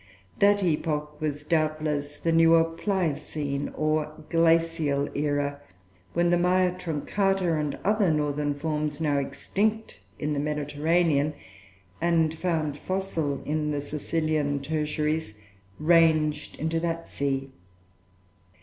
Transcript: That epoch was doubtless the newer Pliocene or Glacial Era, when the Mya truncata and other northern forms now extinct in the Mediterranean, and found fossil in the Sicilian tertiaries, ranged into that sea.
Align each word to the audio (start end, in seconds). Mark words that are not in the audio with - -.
That 0.39 0.63
epoch 0.63 1.21
was 1.21 1.43
doubtless 1.43 2.17
the 2.17 2.31
newer 2.31 2.63
Pliocene 2.63 3.71
or 3.75 4.11
Glacial 4.29 5.07
Era, 5.15 5.61
when 6.13 6.31
the 6.31 6.39
Mya 6.39 6.71
truncata 6.75 7.53
and 7.53 7.77
other 7.85 8.09
northern 8.11 8.55
forms 8.55 8.99
now 8.99 9.19
extinct 9.19 9.99
in 10.17 10.33
the 10.33 10.39
Mediterranean, 10.39 11.35
and 12.01 12.33
found 12.35 12.79
fossil 12.79 13.43
in 13.45 13.69
the 13.69 13.79
Sicilian 13.79 14.59
tertiaries, 14.59 15.37
ranged 15.77 16.55
into 16.57 16.79
that 16.79 17.05
sea. 17.05 17.51